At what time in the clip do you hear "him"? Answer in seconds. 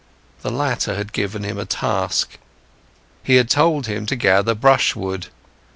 1.43-1.59, 3.85-4.07